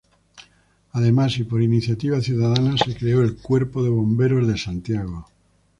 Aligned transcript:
Además, 0.93 1.37
y 1.37 1.43
por 1.43 1.61
iniciativa 1.61 2.19
ciudadana, 2.21 2.75
se 2.75 2.95
creó 2.95 3.21
el 3.21 3.37
Cuerpo 3.37 3.83
de 3.83 3.91
Bomberos 3.91 4.47
de 4.47 4.57
Santiago. 4.57 5.29